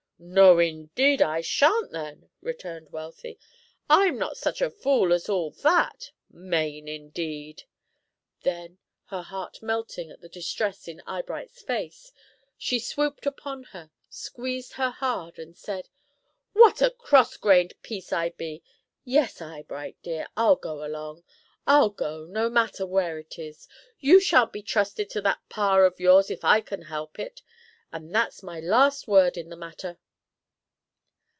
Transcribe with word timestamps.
No, 0.23 0.59
indeed, 0.59 1.19
and 1.19 1.31
I 1.31 1.41
shan't 1.41 1.91
then!" 1.91 2.29
returned 2.43 2.91
Wealthy. 2.91 3.39
"I'm 3.89 4.19
not 4.19 4.37
such 4.37 4.61
a 4.61 4.69
fool 4.69 5.13
as 5.13 5.27
all 5.27 5.49
that. 5.49 6.11
Maine, 6.29 6.87
indeed!" 6.87 7.63
Then, 8.43 8.77
her 9.05 9.23
heart 9.23 9.63
melting 9.63 10.11
at 10.11 10.21
the 10.21 10.29
distress 10.29 10.87
in 10.87 11.01
Eyebright's 11.07 11.63
face, 11.63 12.11
she 12.55 12.77
swooped 12.77 13.25
upon 13.25 13.63
her, 13.63 13.89
squeezed 14.11 14.73
her 14.73 14.91
hard, 14.91 15.39
and 15.39 15.57
said: 15.57 15.89
"What 16.53 16.83
a 16.83 16.91
cross 16.91 17.35
grained 17.35 17.73
piece 17.81 18.13
I 18.13 18.29
be! 18.29 18.61
Yes, 19.03 19.41
Eyebright 19.41 19.97
dear, 20.03 20.27
I'll 20.37 20.55
go 20.55 20.85
along. 20.85 21.23
I'll 21.65 21.89
go, 21.89 22.25
no 22.25 22.47
matter 22.47 22.85
where 22.85 23.17
it 23.17 23.39
is. 23.39 23.67
You 23.99 24.19
shan't 24.19 24.53
be 24.53 24.61
trusted 24.61 25.09
to 25.09 25.21
that 25.21 25.41
Pa 25.49 25.79
of 25.79 25.99
yours 25.99 26.29
if 26.29 26.45
I 26.45 26.61
can 26.61 26.83
help 26.83 27.17
it; 27.17 27.41
and 27.91 28.13
that's 28.13 28.43
my 28.43 28.59
last 28.59 29.07
word 29.07 29.35
in 29.35 29.49
the 29.49 29.57
matter." 29.57 29.97